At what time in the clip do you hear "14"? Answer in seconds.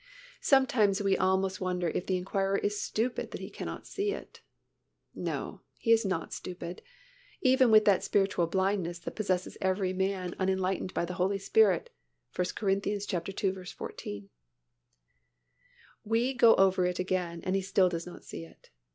12.79-14.29